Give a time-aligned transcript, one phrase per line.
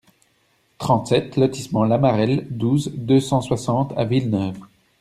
[0.79, 4.57] trente-sept lotissement La Marelle, douze, deux cent soixante à Villeneuve